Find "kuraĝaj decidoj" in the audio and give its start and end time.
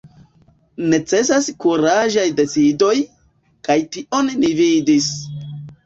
1.67-2.91